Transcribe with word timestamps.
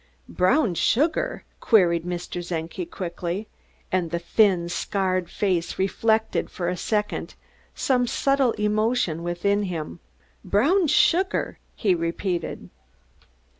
"Brown 0.29 0.73
sugar?" 0.73 1.43
queried 1.59 2.05
Mr. 2.05 2.43
Czenki 2.43 2.87
quickly, 2.89 3.47
and 3.91 4.09
the 4.09 4.17
thin, 4.17 4.67
scarred 4.67 5.29
face 5.29 5.77
reflected 5.77 6.49
for 6.49 6.67
a 6.69 6.75
second 6.75 7.35
some 7.75 8.07
subtle 8.07 8.53
emotion 8.53 9.21
within 9.21 9.61
him. 9.61 9.99
"Brown 10.43 10.87
sugar!" 10.87 11.59
he 11.75 11.93
repeated. 11.93 12.71